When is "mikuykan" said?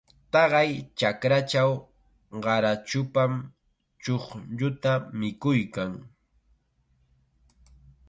5.19-5.91